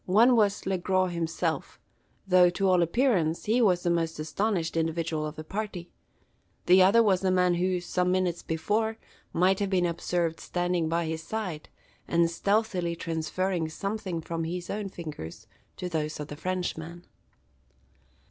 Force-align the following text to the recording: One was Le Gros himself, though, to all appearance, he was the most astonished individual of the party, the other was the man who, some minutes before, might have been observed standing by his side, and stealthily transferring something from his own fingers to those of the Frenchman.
One 0.07 0.35
was 0.35 0.65
Le 0.65 0.79
Gros 0.79 1.11
himself, 1.13 1.79
though, 2.27 2.49
to 2.49 2.67
all 2.67 2.81
appearance, 2.81 3.45
he 3.45 3.61
was 3.61 3.83
the 3.83 3.91
most 3.91 4.17
astonished 4.17 4.75
individual 4.75 5.27
of 5.27 5.35
the 5.35 5.43
party, 5.43 5.91
the 6.65 6.81
other 6.81 7.03
was 7.03 7.21
the 7.21 7.29
man 7.29 7.53
who, 7.53 7.79
some 7.79 8.11
minutes 8.11 8.41
before, 8.41 8.97
might 9.31 9.59
have 9.59 9.69
been 9.69 9.85
observed 9.85 10.39
standing 10.39 10.89
by 10.89 11.05
his 11.05 11.21
side, 11.21 11.69
and 12.07 12.31
stealthily 12.31 12.95
transferring 12.95 13.69
something 13.69 14.21
from 14.21 14.43
his 14.43 14.71
own 14.71 14.89
fingers 14.89 15.45
to 15.77 15.87
those 15.87 16.19
of 16.19 16.29
the 16.29 16.35
Frenchman. 16.35 17.05